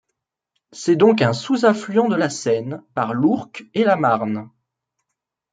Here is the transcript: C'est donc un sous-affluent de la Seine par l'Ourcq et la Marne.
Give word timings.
C'est 0.71 0.95
donc 0.95 1.21
un 1.21 1.31
sous-affluent 1.31 2.07
de 2.07 2.15
la 2.15 2.31
Seine 2.31 2.81
par 2.95 3.13
l'Ourcq 3.13 3.67
et 3.75 3.83
la 3.83 3.97
Marne. 3.97 4.49